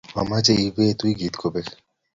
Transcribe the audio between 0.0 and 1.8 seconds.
mamechee Ipet wikit kopek.